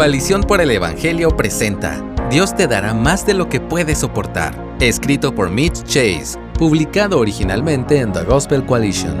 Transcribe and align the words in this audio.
Coalición 0.00 0.40
por 0.40 0.62
el 0.62 0.70
Evangelio 0.70 1.28
presenta 1.36 2.02
Dios 2.30 2.56
te 2.56 2.66
dará 2.66 2.94
más 2.94 3.26
de 3.26 3.34
lo 3.34 3.50
que 3.50 3.60
puedes 3.60 3.98
soportar, 3.98 4.78
escrito 4.80 5.34
por 5.34 5.50
Mitch 5.50 5.82
Chase, 5.82 6.38
publicado 6.58 7.18
originalmente 7.18 7.98
en 7.98 8.10
The 8.10 8.24
Gospel 8.24 8.64
Coalition. 8.64 9.18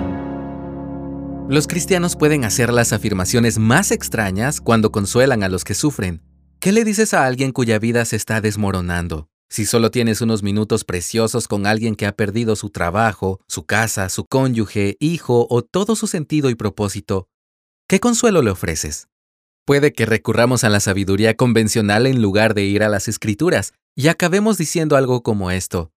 Los 1.50 1.66
cristianos 1.66 2.16
pueden 2.16 2.46
hacer 2.46 2.72
las 2.72 2.94
afirmaciones 2.94 3.58
más 3.58 3.90
extrañas 3.90 4.62
cuando 4.62 4.90
consuelan 4.90 5.42
a 5.42 5.50
los 5.50 5.64
que 5.64 5.74
sufren. 5.74 6.22
¿Qué 6.60 6.72
le 6.72 6.82
dices 6.82 7.12
a 7.12 7.26
alguien 7.26 7.52
cuya 7.52 7.78
vida 7.78 8.06
se 8.06 8.16
está 8.16 8.40
desmoronando? 8.40 9.28
Si 9.50 9.66
solo 9.66 9.90
tienes 9.90 10.22
unos 10.22 10.42
minutos 10.42 10.84
preciosos 10.84 11.46
con 11.46 11.66
alguien 11.66 11.94
que 11.94 12.06
ha 12.06 12.12
perdido 12.12 12.56
su 12.56 12.70
trabajo, 12.70 13.38
su 13.48 13.66
casa, 13.66 14.08
su 14.08 14.24
cónyuge, 14.24 14.96
hijo 14.98 15.46
o 15.50 15.60
todo 15.60 15.94
su 15.94 16.06
sentido 16.06 16.48
y 16.48 16.54
propósito, 16.54 17.28
¿qué 17.86 18.00
consuelo 18.00 18.40
le 18.40 18.50
ofreces? 18.50 19.09
Puede 19.64 19.92
que 19.92 20.06
recurramos 20.06 20.64
a 20.64 20.68
la 20.68 20.80
sabiduría 20.80 21.34
convencional 21.36 22.06
en 22.06 22.22
lugar 22.22 22.54
de 22.54 22.64
ir 22.64 22.82
a 22.82 22.88
las 22.88 23.08
escrituras 23.08 23.72
y 23.94 24.08
acabemos 24.08 24.58
diciendo 24.58 24.96
algo 24.96 25.22
como 25.22 25.50
esto. 25.50 25.92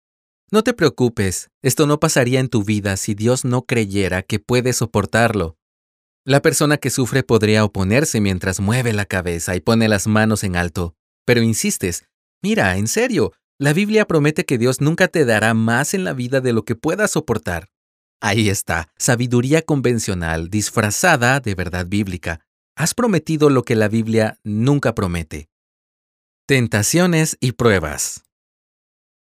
No 0.51 0.63
te 0.63 0.73
preocupes, 0.73 1.49
esto 1.61 1.87
no 1.87 1.99
pasaría 1.99 2.39
en 2.39 2.49
tu 2.49 2.63
vida 2.63 2.97
si 2.97 3.15
Dios 3.15 3.45
no 3.45 3.63
creyera 3.63 4.21
que 4.21 4.39
puedes 4.39 4.77
soportarlo. 4.77 5.57
La 6.25 6.41
persona 6.41 6.77
que 6.77 6.89
sufre 6.89 7.23
podría 7.23 7.65
oponerse 7.65 8.21
mientras 8.21 8.59
mueve 8.59 8.93
la 8.93 9.05
cabeza 9.05 9.55
y 9.55 9.61
pone 9.61 9.87
las 9.87 10.07
manos 10.07 10.43
en 10.43 10.55
alto, 10.55 10.95
pero 11.25 11.41
insistes, 11.41 12.05
mira, 12.41 12.77
en 12.77 12.87
serio, 12.87 13.33
la 13.59 13.73
Biblia 13.73 14.05
promete 14.05 14.45
que 14.45 14.57
Dios 14.57 14.79
nunca 14.79 15.07
te 15.07 15.25
dará 15.25 15.53
más 15.53 15.93
en 15.93 16.03
la 16.03 16.13
vida 16.13 16.39
de 16.39 16.53
lo 16.53 16.65
que 16.65 16.75
puedas 16.75 17.11
soportar. 17.11 17.69
Ahí 18.21 18.49
está, 18.49 18.89
sabiduría 18.97 19.63
convencional 19.63 20.49
disfrazada 20.49 21.39
de 21.39 21.55
verdad 21.55 21.87
bíblica. 21.87 22.39
Has 22.75 22.95
prometido 22.95 23.51
lo 23.51 23.63
que 23.63 23.75
la 23.75 23.87
Biblia 23.87 24.39
nunca 24.43 24.95
promete. 24.95 25.47
Tentaciones 26.47 27.37
y 27.39 27.51
pruebas. 27.51 28.23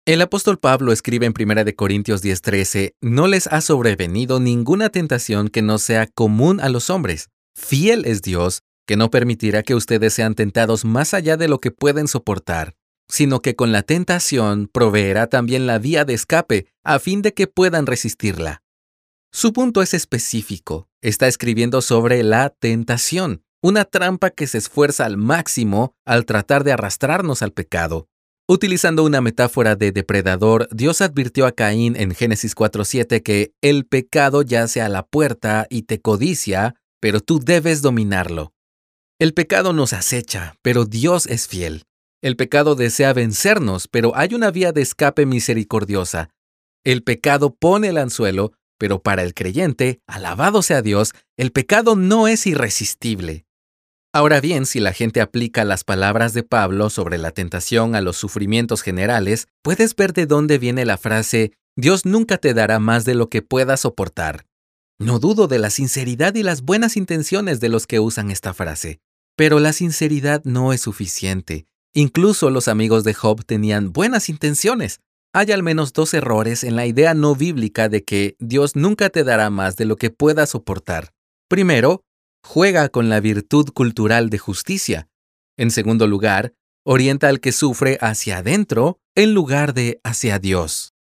El 0.04 0.20
apóstol 0.20 0.58
Pablo 0.58 0.92
escribe 0.92 1.24
en 1.24 1.32
1 1.32 1.74
Corintios 1.74 2.22
10:13, 2.22 2.94
No 3.00 3.26
les 3.26 3.46
ha 3.46 3.62
sobrevenido 3.62 4.38
ninguna 4.38 4.90
tentación 4.90 5.48
que 5.48 5.62
no 5.62 5.78
sea 5.78 6.06
común 6.06 6.60
a 6.60 6.68
los 6.68 6.90
hombres. 6.90 7.30
Fiel 7.56 8.04
es 8.04 8.20
Dios, 8.20 8.62
que 8.86 8.96
no 8.96 9.10
permitirá 9.10 9.62
que 9.62 9.74
ustedes 9.74 10.12
sean 10.12 10.34
tentados 10.34 10.84
más 10.84 11.14
allá 11.14 11.38
de 11.38 11.48
lo 11.48 11.58
que 11.58 11.70
pueden 11.70 12.06
soportar, 12.06 12.74
sino 13.08 13.40
que 13.40 13.56
con 13.56 13.72
la 13.72 13.82
tentación 13.82 14.68
proveerá 14.70 15.26
también 15.26 15.66
la 15.66 15.78
vía 15.78 16.04
de 16.04 16.12
escape, 16.12 16.66
a 16.84 16.98
fin 16.98 17.22
de 17.22 17.32
que 17.32 17.46
puedan 17.46 17.86
resistirla. 17.86 18.62
Su 19.30 19.52
punto 19.52 19.82
es 19.82 19.94
específico. 19.94 20.88
Está 21.02 21.28
escribiendo 21.28 21.82
sobre 21.82 22.22
la 22.22 22.50
tentación, 22.50 23.42
una 23.62 23.84
trampa 23.84 24.30
que 24.30 24.46
se 24.46 24.58
esfuerza 24.58 25.04
al 25.04 25.16
máximo 25.16 25.94
al 26.04 26.24
tratar 26.24 26.64
de 26.64 26.72
arrastrarnos 26.72 27.42
al 27.42 27.52
pecado. 27.52 28.08
Utilizando 28.48 29.04
una 29.04 29.20
metáfora 29.20 29.76
de 29.76 29.92
depredador, 29.92 30.68
Dios 30.72 31.02
advirtió 31.02 31.44
a 31.44 31.52
Caín 31.52 31.96
en 31.96 32.14
Génesis 32.14 32.56
4.7 32.56 33.22
que 33.22 33.52
el 33.60 33.84
pecado 33.84 34.40
yace 34.40 34.80
a 34.80 34.88
la 34.88 35.06
puerta 35.06 35.66
y 35.68 35.82
te 35.82 36.00
codicia, 36.00 36.74
pero 36.98 37.20
tú 37.20 37.40
debes 37.40 37.82
dominarlo. 37.82 38.54
El 39.20 39.34
pecado 39.34 39.74
nos 39.74 39.92
acecha, 39.92 40.56
pero 40.62 40.86
Dios 40.86 41.26
es 41.26 41.46
fiel. 41.46 41.84
El 42.22 42.36
pecado 42.36 42.74
desea 42.74 43.12
vencernos, 43.12 43.86
pero 43.86 44.16
hay 44.16 44.34
una 44.34 44.50
vía 44.50 44.72
de 44.72 44.80
escape 44.80 45.26
misericordiosa. 45.26 46.30
El 46.84 47.02
pecado 47.02 47.54
pone 47.54 47.88
el 47.88 47.98
anzuelo, 47.98 48.52
pero 48.78 49.02
para 49.02 49.22
el 49.22 49.34
creyente, 49.34 50.00
alabado 50.06 50.62
sea 50.62 50.80
Dios, 50.82 51.12
el 51.36 51.52
pecado 51.52 51.96
no 51.96 52.28
es 52.28 52.46
irresistible. 52.46 53.44
Ahora 54.14 54.40
bien, 54.40 54.64
si 54.64 54.80
la 54.80 54.92
gente 54.92 55.20
aplica 55.20 55.64
las 55.64 55.84
palabras 55.84 56.32
de 56.32 56.42
Pablo 56.42 56.88
sobre 56.88 57.18
la 57.18 57.30
tentación 57.30 57.94
a 57.94 58.00
los 58.00 58.16
sufrimientos 58.16 58.82
generales, 58.82 59.48
puedes 59.62 59.94
ver 59.94 60.14
de 60.14 60.26
dónde 60.26 60.58
viene 60.58 60.86
la 60.86 60.96
frase 60.96 61.52
Dios 61.80 62.04
nunca 62.04 62.38
te 62.38 62.54
dará 62.54 62.80
más 62.80 63.04
de 63.04 63.14
lo 63.14 63.28
que 63.28 63.40
puedas 63.40 63.82
soportar. 63.82 64.46
No 64.98 65.20
dudo 65.20 65.46
de 65.46 65.60
la 65.60 65.70
sinceridad 65.70 66.34
y 66.34 66.42
las 66.42 66.62
buenas 66.62 66.96
intenciones 66.96 67.60
de 67.60 67.68
los 67.68 67.86
que 67.86 68.00
usan 68.00 68.32
esta 68.32 68.52
frase, 68.52 68.98
pero 69.36 69.60
la 69.60 69.72
sinceridad 69.72 70.42
no 70.42 70.72
es 70.72 70.80
suficiente. 70.80 71.68
Incluso 71.94 72.50
los 72.50 72.66
amigos 72.66 73.04
de 73.04 73.14
Job 73.14 73.44
tenían 73.44 73.92
buenas 73.92 74.28
intenciones. 74.28 74.98
Hay 75.38 75.52
al 75.52 75.62
menos 75.62 75.92
dos 75.92 76.14
errores 76.14 76.64
en 76.64 76.74
la 76.74 76.84
idea 76.84 77.14
no 77.14 77.36
bíblica 77.36 77.88
de 77.88 78.02
que 78.02 78.34
Dios 78.40 78.74
nunca 78.74 79.08
te 79.08 79.22
dará 79.22 79.50
más 79.50 79.76
de 79.76 79.84
lo 79.84 79.94
que 79.94 80.10
puedas 80.10 80.50
soportar. 80.50 81.14
Primero, 81.48 82.02
juega 82.44 82.88
con 82.88 83.08
la 83.08 83.20
virtud 83.20 83.68
cultural 83.72 84.30
de 84.30 84.38
justicia. 84.38 85.08
En 85.56 85.70
segundo 85.70 86.08
lugar, 86.08 86.54
orienta 86.84 87.28
al 87.28 87.38
que 87.38 87.52
sufre 87.52 87.98
hacia 88.00 88.38
adentro 88.38 88.98
en 89.14 89.32
lugar 89.32 89.74
de 89.74 90.00
hacia 90.02 90.40
Dios. 90.40 90.92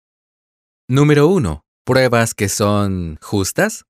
Número 0.86 1.28
1. 1.28 1.64
¿Pruebas 1.86 2.34
que 2.34 2.50
son 2.50 3.16
justas? 3.22 3.86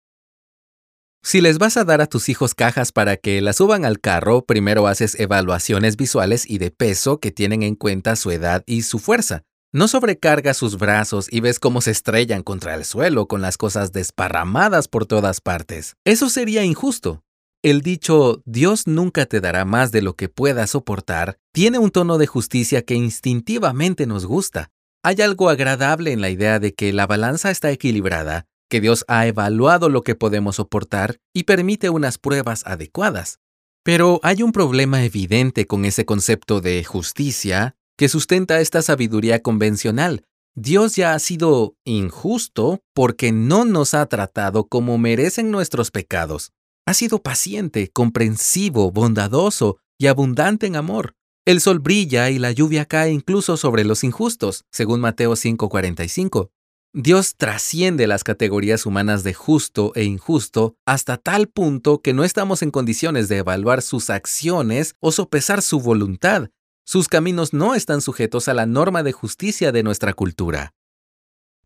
Si 1.25 1.41
les 1.41 1.59
vas 1.59 1.77
a 1.77 1.83
dar 1.83 2.01
a 2.01 2.07
tus 2.07 2.29
hijos 2.29 2.55
cajas 2.55 2.93
para 2.93 3.17
que 3.17 3.41
las 3.41 3.57
suban 3.57 3.85
al 3.85 3.99
carro, 3.99 4.45
primero 4.47 4.87
haces 4.87 5.19
evaluaciones 5.19 5.97
visuales 5.97 6.49
y 6.49 6.59
de 6.59 6.71
peso 6.71 7.19
que 7.19 7.33
tienen 7.33 7.65
en 7.65 7.75
cuenta 7.75 8.15
su 8.15 8.31
edad 8.31 8.63
y 8.65 8.83
su 8.83 9.01
fuerza. 9.01 9.43
No 9.73 9.89
sobrecargas 9.89 10.57
sus 10.57 10.79
brazos 10.79 11.27
y 11.31 11.41
ves 11.41 11.59
cómo 11.59 11.81
se 11.81 11.91
estrellan 11.91 12.43
contra 12.43 12.75
el 12.75 12.85
suelo 12.85 13.27
con 13.27 13.43
las 13.43 13.57
cosas 13.57 13.93
desparramadas 13.93 14.89
por 14.89 15.07
todas 15.07 15.41
partes. 15.41 15.97
Eso 16.05 16.29
sería 16.29 16.65
injusto. 16.65 17.23
El 17.63 17.81
dicho 17.81 18.43
Dios 18.45 18.87
nunca 18.87 19.27
te 19.27 19.41
dará 19.41 19.65
más 19.65 19.91
de 19.91 20.03
lo 20.03 20.15
que 20.15 20.29
puedas 20.29 20.71
soportar 20.71 21.39
tiene 21.53 21.79
un 21.79 21.91
tono 21.91 22.17
de 22.17 22.27
justicia 22.27 22.83
que 22.83 22.95
instintivamente 22.95 24.07
nos 24.07 24.25
gusta. 24.25 24.71
Hay 25.03 25.21
algo 25.21 25.49
agradable 25.49 26.13
en 26.13 26.21
la 26.21 26.31
idea 26.31 26.59
de 26.61 26.75
que 26.75 26.93
la 26.93 27.07
balanza 27.07 27.51
está 27.51 27.71
equilibrada, 27.71 28.47
que 28.69 28.81
Dios 28.81 29.05
ha 29.09 29.27
evaluado 29.27 29.89
lo 29.89 30.03
que 30.03 30.15
podemos 30.15 30.57
soportar 30.57 31.19
y 31.35 31.45
permite 31.45 31.91
unas 31.91 32.19
pruebas 32.19 32.63
adecuadas. 32.67 33.41
Pero 33.83 34.21
hay 34.23 34.43
un 34.43 34.53
problema 34.53 35.05
evidente 35.05 35.67
con 35.67 35.85
ese 35.85 36.05
concepto 36.05 36.61
de 36.61 36.85
justicia 36.85 37.77
que 37.97 38.09
sustenta 38.09 38.61
esta 38.61 38.83
sabiduría 38.83 39.43
convencional. 39.43 40.25
Dios 40.55 40.97
ya 40.97 41.13
ha 41.13 41.19
sido 41.19 41.77
injusto 41.85 42.81
porque 42.95 43.33
no 43.33 43.65
nos 43.65 43.95
ha 43.95 44.07
tratado 44.07 44.69
como 44.69 44.97
merecen 44.99 45.51
nuestros 45.51 45.91
pecados. 45.91 46.53
Ha 46.87 46.95
sido 46.95 47.23
paciente, 47.23 47.91
comprensivo, 47.93 48.91
bondadoso 48.91 49.79
y 49.99 50.07
abundante 50.07 50.67
en 50.67 50.77
amor. 50.77 51.15
El 51.45 51.61
sol 51.61 51.79
brilla 51.79 52.31
y 52.31 52.39
la 52.39 52.53
lluvia 52.53 52.87
cae 52.87 53.13
incluso 53.13 53.57
sobre 53.57 53.85
los 53.85 54.03
injustos, 54.03 54.65
según 54.73 55.01
Mateo 55.01 55.37
5:45. 55.37 56.51
Dios 56.93 57.35
trasciende 57.37 58.07
las 58.07 58.25
categorías 58.25 58.87
humanas 58.87 59.23
de 59.23 59.35
justo 59.35 59.93
e 59.95 60.05
injusto 60.05 60.77
hasta 60.87 61.19
tal 61.19 61.47
punto 61.47 62.01
que 62.01 62.15
no 62.15 62.25
estamos 62.25 62.63
en 62.63 62.71
condiciones 62.71 63.29
de 63.29 63.37
evaluar 63.37 63.83
sus 63.83 64.09
acciones 64.09 64.95
o 65.01 65.13
sopesar 65.13 65.61
su 65.61 65.81
voluntad. 65.81 66.49
Sus 66.87 67.09
caminos 67.09 67.53
no 67.53 67.75
están 67.75 68.01
sujetos 68.01 68.47
a 68.47 68.55
la 68.55 68.65
norma 68.65 69.03
de 69.03 69.11
justicia 69.11 69.73
de 69.73 69.83
nuestra 69.83 70.15
cultura. 70.15 70.73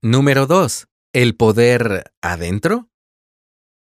Número 0.01 0.47
2. 0.47 0.87
¿El 1.13 1.37
poder 1.37 2.11
adentro? 2.23 2.89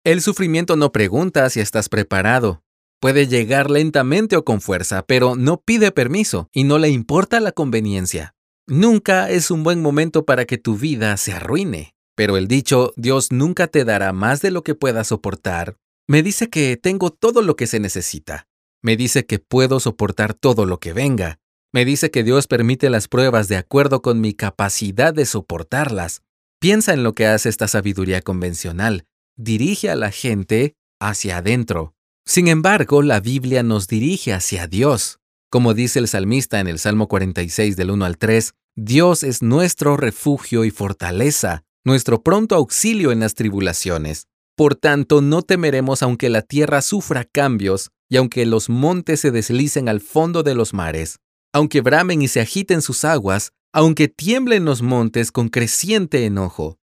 El 0.03 0.21
sufrimiento 0.21 0.75
no 0.75 0.91
pregunta 0.91 1.49
si 1.49 1.61
estás 1.61 1.87
preparado. 1.87 2.63
Puede 2.99 3.27
llegar 3.27 3.71
lentamente 3.71 4.35
o 4.35 4.43
con 4.43 4.59
fuerza, 4.59 5.05
pero 5.05 5.37
no 5.37 5.61
pide 5.61 5.91
permiso 5.91 6.49
y 6.51 6.65
no 6.65 6.77
le 6.77 6.89
importa 6.89 7.39
la 7.39 7.53
conveniencia. 7.53 8.35
Nunca 8.67 9.29
es 9.29 9.49
un 9.49 9.63
buen 9.63 9.81
momento 9.81 10.25
para 10.25 10.43
que 10.43 10.57
tu 10.57 10.77
vida 10.77 11.15
se 11.15 11.31
arruine. 11.31 11.95
Pero 12.15 12.35
el 12.35 12.49
dicho 12.49 12.91
Dios 12.97 13.31
nunca 13.31 13.67
te 13.67 13.85
dará 13.85 14.11
más 14.11 14.41
de 14.41 14.51
lo 14.51 14.63
que 14.63 14.75
puedas 14.75 15.07
soportar 15.07 15.77
me 16.07 16.21
dice 16.21 16.49
que 16.49 16.77
tengo 16.77 17.11
todo 17.11 17.41
lo 17.41 17.55
que 17.55 17.67
se 17.67 17.79
necesita. 17.79 18.47
Me 18.83 18.97
dice 18.97 19.25
que 19.25 19.39
puedo 19.39 19.79
soportar 19.79 20.33
todo 20.33 20.65
lo 20.65 20.79
que 20.79 20.93
venga. 20.93 21.39
Me 21.71 21.85
dice 21.85 22.11
que 22.11 22.23
Dios 22.23 22.47
permite 22.47 22.89
las 22.89 23.07
pruebas 23.07 23.47
de 23.47 23.55
acuerdo 23.55 24.01
con 24.01 24.21
mi 24.21 24.33
capacidad 24.33 25.13
de 25.13 25.25
soportarlas. 25.25 26.21
Piensa 26.59 26.93
en 26.93 27.01
lo 27.01 27.13
que 27.13 27.25
hace 27.25 27.49
esta 27.49 27.67
sabiduría 27.67 28.21
convencional 28.21 29.05
dirige 29.35 29.89
a 29.89 29.95
la 29.95 30.11
gente 30.11 30.75
hacia 30.99 31.37
adentro. 31.37 31.95
Sin 32.25 32.47
embargo, 32.47 33.01
la 33.01 33.19
Biblia 33.19 33.63
nos 33.63 33.87
dirige 33.87 34.33
hacia 34.33 34.67
Dios. 34.67 35.19
Como 35.49 35.73
dice 35.73 35.99
el 35.99 36.07
salmista 36.07 36.59
en 36.59 36.67
el 36.67 36.79
Salmo 36.79 37.07
46 37.07 37.75
del 37.75 37.91
1 37.91 38.05
al 38.05 38.17
3, 38.17 38.53
Dios 38.75 39.23
es 39.23 39.41
nuestro 39.41 39.97
refugio 39.97 40.65
y 40.65 40.71
fortaleza, 40.71 41.63
nuestro 41.83 42.23
pronto 42.23 42.55
auxilio 42.55 43.11
en 43.11 43.19
las 43.19 43.35
tribulaciones. 43.35 44.27
Por 44.55 44.75
tanto, 44.75 45.21
no 45.21 45.41
temeremos 45.41 46.01
aunque 46.01 46.29
la 46.29 46.41
tierra 46.41 46.81
sufra 46.81 47.25
cambios 47.25 47.91
y 48.13 48.17
aunque 48.17 48.45
los 48.45 48.69
montes 48.69 49.21
se 49.21 49.31
deslicen 49.31 49.89
al 49.89 49.99
fondo 49.99 50.43
de 50.43 50.53
los 50.53 50.71
mares, 50.71 51.17
aunque 51.51 51.81
bramen 51.81 52.21
y 52.21 52.27
se 52.27 52.41
agiten 52.41 52.83
sus 52.83 53.05
aguas, 53.05 53.53
aunque 53.73 54.07
tiemblen 54.07 54.65
los 54.65 54.83
montes 54.83 55.31
con 55.31 55.49
creciente 55.49 56.23
enojo. 56.23 56.77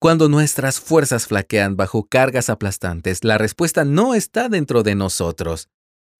Cuando 0.00 0.28
nuestras 0.28 0.78
fuerzas 0.78 1.26
flaquean 1.26 1.76
bajo 1.76 2.06
cargas 2.06 2.50
aplastantes, 2.50 3.24
la 3.24 3.36
respuesta 3.36 3.84
no 3.84 4.14
está 4.14 4.48
dentro 4.48 4.84
de 4.84 4.94
nosotros. 4.94 5.70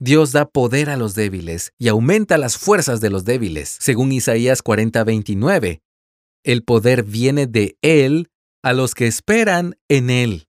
Dios 0.00 0.32
da 0.32 0.46
poder 0.46 0.90
a 0.90 0.96
los 0.96 1.14
débiles 1.14 1.70
y 1.78 1.86
aumenta 1.86 2.38
las 2.38 2.58
fuerzas 2.58 3.00
de 3.00 3.10
los 3.10 3.24
débiles, 3.24 3.76
según 3.80 4.10
Isaías 4.10 4.62
40:29. 4.64 5.80
El 6.42 6.64
poder 6.64 7.04
viene 7.04 7.46
de 7.46 7.78
Él 7.82 8.32
a 8.64 8.72
los 8.72 8.96
que 8.96 9.06
esperan 9.06 9.76
en 9.88 10.10
Él. 10.10 10.47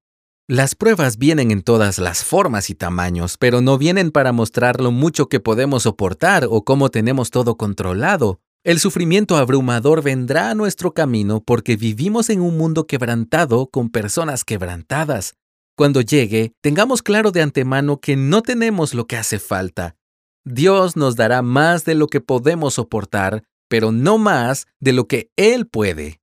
Las 0.51 0.73
pruebas 0.73 1.19
vienen 1.19 1.51
en 1.51 1.61
todas 1.61 1.99
las 1.99 2.23
formas 2.23 2.71
y 2.71 2.73
tamaños, 2.73 3.37
pero 3.37 3.61
no 3.61 3.77
vienen 3.77 4.09
para 4.09 4.31
mostrar 4.31 4.81
lo 4.81 4.89
mucho 4.89 5.29
que 5.29 5.39
podemos 5.39 5.83
soportar 5.83 6.47
o 6.49 6.63
cómo 6.63 6.89
tenemos 6.89 7.29
todo 7.29 7.55
controlado. 7.55 8.39
El 8.63 8.79
sufrimiento 8.79 9.37
abrumador 9.37 10.01
vendrá 10.01 10.49
a 10.49 10.55
nuestro 10.55 10.91
camino 10.95 11.43
porque 11.45 11.75
vivimos 11.75 12.31
en 12.31 12.41
un 12.41 12.57
mundo 12.57 12.87
quebrantado 12.87 13.67
con 13.67 13.91
personas 13.91 14.43
quebrantadas. 14.43 15.35
Cuando 15.77 16.01
llegue, 16.01 16.53
tengamos 16.61 17.03
claro 17.03 17.29
de 17.29 17.43
antemano 17.43 17.99
que 17.99 18.15
no 18.15 18.41
tenemos 18.41 18.95
lo 18.95 19.05
que 19.05 19.17
hace 19.17 19.37
falta. 19.37 19.97
Dios 20.45 20.95
nos 20.95 21.15
dará 21.15 21.43
más 21.43 21.85
de 21.85 21.93
lo 21.93 22.07
que 22.07 22.21
podemos 22.21 22.73
soportar, 22.73 23.43
pero 23.67 23.91
no 23.91 24.17
más 24.17 24.65
de 24.79 24.93
lo 24.93 25.07
que 25.07 25.29
Él 25.35 25.67
puede. 25.67 26.19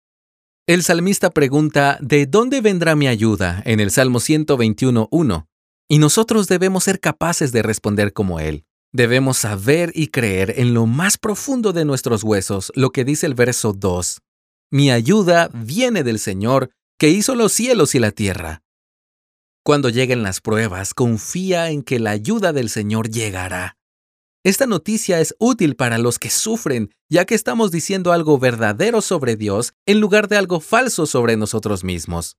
El 0.69 0.83
salmista 0.83 1.31
pregunta, 1.31 1.97
¿de 2.01 2.27
dónde 2.27 2.61
vendrá 2.61 2.97
mi 2.97 3.07
ayuda? 3.07 3.63
en 3.67 3.79
el 3.79 3.93
Salmo 3.93 4.19
121.1. 4.19 5.47
Y 5.89 5.99
nosotros 5.99 6.49
debemos 6.49 6.83
ser 6.83 6.99
capaces 6.99 7.53
de 7.53 7.63
responder 7.63 8.13
como 8.13 8.41
Él. 8.41 8.65
Debemos 8.93 9.39
saber 9.39 9.93
y 9.95 10.09
creer 10.09 10.55
en 10.57 10.75
lo 10.75 10.87
más 10.87 11.19
profundo 11.19 11.73
de 11.73 11.85
nuestros 11.85 12.25
huesos 12.25 12.73
lo 12.75 12.91
que 12.91 13.05
dice 13.05 13.27
el 13.27 13.35
verso 13.35 13.75
2. 13.75 14.23
Mi 14.73 14.91
ayuda 14.91 15.51
viene 15.55 16.03
del 16.03 16.19
Señor, 16.19 16.71
que 16.99 17.11
hizo 17.11 17.37
los 17.37 17.53
cielos 17.53 17.95
y 17.95 18.01
la 18.01 18.11
tierra. 18.11 18.65
Cuando 19.63 19.89
lleguen 19.89 20.25
las 20.25 20.41
pruebas, 20.41 20.95
confía 20.95 21.71
en 21.71 21.85
que 21.85 22.01
la 22.01 22.11
ayuda 22.11 22.53
del 22.53 22.71
Señor 22.71 23.09
llegará. 23.09 23.77
Esta 24.47 24.69
noticia 24.69 25.19
es 25.19 25.35
útil 25.41 25.75
para 25.75 25.99
los 25.99 26.21
que 26.21 26.31
sufren, 26.31 26.93
ya 27.11 27.25
que 27.25 27.35
estamos 27.35 27.73
diciendo 27.73 28.13
algo 28.13 28.39
verdadero 28.39 29.01
sobre 29.01 29.35
Dios 29.35 29.73
en 29.87 29.99
lugar 29.99 30.29
de 30.29 30.37
algo 30.37 30.61
falso 30.61 31.07
sobre 31.07 31.37
nosotros 31.37 31.83
mismos. 31.83 32.37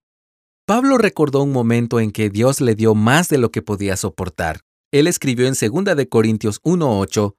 Pablo 0.65 0.97
recordó 0.97 1.43
un 1.43 1.51
momento 1.51 1.99
en 1.99 2.11
que 2.11 2.29
Dios 2.29 2.61
le 2.61 2.75
dio 2.75 2.95
más 2.95 3.27
de 3.27 3.37
lo 3.37 3.51
que 3.51 3.61
podía 3.61 3.97
soportar. 3.97 4.61
Él 4.93 5.07
escribió 5.07 5.47
en 5.47 5.55
2 5.55 5.97
de 5.97 6.07
Corintios 6.07 6.61
1:8, 6.63 7.35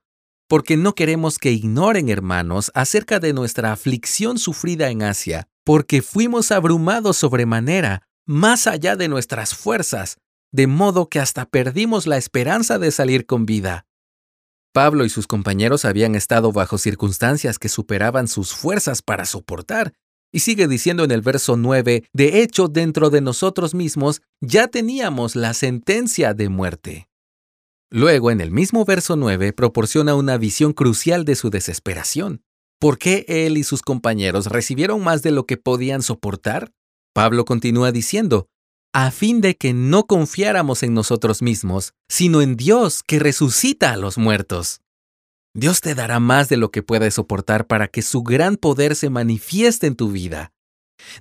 porque 0.47 0.77
no 0.77 0.93
queremos 0.93 1.39
que 1.39 1.51
ignoren, 1.51 2.07
hermanos, 2.07 2.71
acerca 2.75 3.19
de 3.19 3.33
nuestra 3.33 3.71
aflicción 3.71 4.37
sufrida 4.37 4.91
en 4.91 5.01
Asia, 5.01 5.47
porque 5.65 6.03
fuimos 6.03 6.51
abrumados 6.51 7.17
sobremanera, 7.17 8.03
más 8.27 8.67
allá 8.67 8.95
de 8.95 9.07
nuestras 9.07 9.55
fuerzas, 9.55 10.17
de 10.51 10.67
modo 10.67 11.09
que 11.09 11.19
hasta 11.19 11.45
perdimos 11.45 12.05
la 12.05 12.17
esperanza 12.17 12.77
de 12.77 12.91
salir 12.91 13.25
con 13.25 13.47
vida. 13.47 13.87
Pablo 14.73 15.03
y 15.05 15.09
sus 15.09 15.25
compañeros 15.27 15.85
habían 15.85 16.15
estado 16.15 16.51
bajo 16.51 16.77
circunstancias 16.77 17.57
que 17.57 17.69
superaban 17.69 18.27
sus 18.27 18.53
fuerzas 18.53 19.01
para 19.01 19.25
soportar. 19.25 19.93
Y 20.31 20.39
sigue 20.39 20.67
diciendo 20.67 21.03
en 21.03 21.11
el 21.11 21.21
verso 21.21 21.57
9, 21.57 22.07
de 22.13 22.41
hecho, 22.41 22.67
dentro 22.67 23.09
de 23.09 23.21
nosotros 23.21 23.73
mismos 23.73 24.21
ya 24.41 24.67
teníamos 24.67 25.35
la 25.35 25.55
sentencia 25.55 26.35
de 26.35 26.49
muerte. 26.49 27.09
Luego, 27.89 28.29
en 28.29 28.39
el 28.39 28.51
mismo 28.51 28.85
verso 28.85 29.15
9, 29.15 29.53
proporciona 29.53 30.13
una 30.13 30.37
visión 30.37 30.73
crucial 30.73 31.25
de 31.25 31.35
su 31.35 31.49
desesperación. 31.49 32.43
¿Por 32.79 32.99
qué 32.99 33.25
él 33.27 33.57
y 33.57 33.63
sus 33.63 33.81
compañeros 33.81 34.45
recibieron 34.45 35.03
más 35.03 35.23
de 35.23 35.31
lo 35.31 35.47
que 35.47 35.57
podían 35.57 36.03
soportar? 36.03 36.71
Pablo 37.13 37.43
continúa 37.45 37.91
diciendo, 37.91 38.47
a 39.05 39.11
fin 39.11 39.39
de 39.39 39.55
que 39.55 39.73
no 39.73 40.05
confiáramos 40.07 40.83
en 40.83 40.93
nosotros 40.93 41.41
mismos, 41.41 41.93
sino 42.09 42.41
en 42.41 42.57
Dios 42.57 43.01
que 43.01 43.19
resucita 43.19 43.93
a 43.93 43.97
los 43.97 44.17
muertos. 44.17 44.81
Dios 45.53 45.79
te 45.79 45.95
dará 45.95 46.19
más 46.19 46.49
de 46.49 46.57
lo 46.57 46.69
que 46.69 46.83
puedes 46.83 47.13
soportar 47.13 47.65
para 47.65 47.87
que 47.87 48.01
su 48.01 48.23
gran 48.23 48.57
poder 48.57 48.95
se 48.95 49.09
manifieste 49.09 49.87
en 49.87 49.95
tu 49.95 50.11
vida. 50.11 50.51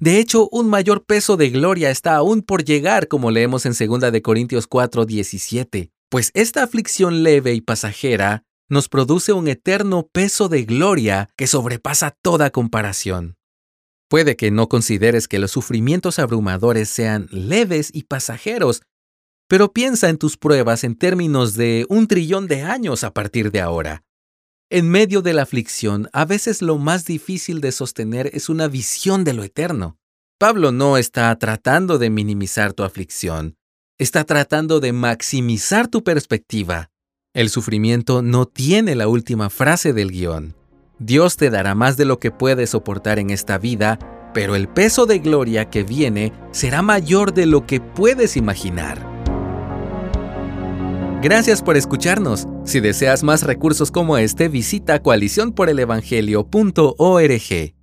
De 0.00 0.18
hecho, 0.18 0.48
un 0.50 0.68
mayor 0.68 1.04
peso 1.04 1.36
de 1.36 1.50
gloria 1.50 1.90
está 1.90 2.16
aún 2.16 2.42
por 2.42 2.64
llegar, 2.64 3.06
como 3.06 3.30
leemos 3.30 3.64
en 3.64 3.72
2 3.72 4.10
de 4.10 4.22
Corintios 4.22 4.66
4, 4.66 5.06
17, 5.06 5.92
pues 6.10 6.32
esta 6.34 6.64
aflicción 6.64 7.22
leve 7.22 7.54
y 7.54 7.60
pasajera 7.60 8.42
nos 8.68 8.88
produce 8.88 9.32
un 9.32 9.46
eterno 9.48 10.08
peso 10.12 10.48
de 10.48 10.64
gloria 10.64 11.30
que 11.36 11.46
sobrepasa 11.46 12.10
toda 12.22 12.50
comparación. 12.50 13.37
Puede 14.08 14.36
que 14.36 14.50
no 14.50 14.68
consideres 14.68 15.28
que 15.28 15.38
los 15.38 15.50
sufrimientos 15.50 16.18
abrumadores 16.18 16.88
sean 16.88 17.28
leves 17.30 17.90
y 17.92 18.04
pasajeros, 18.04 18.82
pero 19.48 19.72
piensa 19.72 20.08
en 20.08 20.16
tus 20.16 20.36
pruebas 20.36 20.82
en 20.82 20.94
términos 20.96 21.54
de 21.54 21.86
un 21.88 22.06
trillón 22.06 22.46
de 22.48 22.62
años 22.62 23.04
a 23.04 23.12
partir 23.12 23.50
de 23.50 23.60
ahora. 23.60 24.02
En 24.70 24.88
medio 24.88 25.22
de 25.22 25.32
la 25.32 25.42
aflicción, 25.42 26.08
a 26.12 26.24
veces 26.24 26.60
lo 26.60 26.76
más 26.76 27.04
difícil 27.06 27.60
de 27.60 27.72
sostener 27.72 28.30
es 28.34 28.48
una 28.48 28.68
visión 28.68 29.24
de 29.24 29.32
lo 29.32 29.42
eterno. 29.42 29.98
Pablo 30.38 30.72
no 30.72 30.98
está 30.98 31.34
tratando 31.38 31.98
de 31.98 32.10
minimizar 32.10 32.72
tu 32.72 32.84
aflicción, 32.84 33.56
está 33.98 34.24
tratando 34.24 34.80
de 34.80 34.92
maximizar 34.92 35.88
tu 35.88 36.04
perspectiva. 36.04 36.90
El 37.34 37.50
sufrimiento 37.50 38.22
no 38.22 38.46
tiene 38.46 38.94
la 38.94 39.08
última 39.08 39.50
frase 39.50 39.92
del 39.92 40.10
guion. 40.12 40.57
Dios 40.98 41.36
te 41.36 41.48
dará 41.48 41.76
más 41.76 41.96
de 41.96 42.04
lo 42.04 42.18
que 42.18 42.32
puedes 42.32 42.70
soportar 42.70 43.20
en 43.20 43.30
esta 43.30 43.56
vida, 43.56 44.00
pero 44.34 44.56
el 44.56 44.68
peso 44.68 45.06
de 45.06 45.20
gloria 45.20 45.70
que 45.70 45.84
viene 45.84 46.32
será 46.50 46.82
mayor 46.82 47.32
de 47.32 47.46
lo 47.46 47.66
que 47.66 47.80
puedes 47.80 48.36
imaginar. 48.36 48.98
Gracias 51.22 51.62
por 51.62 51.76
escucharnos. 51.76 52.48
Si 52.64 52.80
deseas 52.80 53.22
más 53.22 53.44
recursos 53.44 53.90
como 53.90 54.18
este, 54.18 54.48
visita 54.48 55.02
coaliciónporelevangelio.org. 55.02 57.77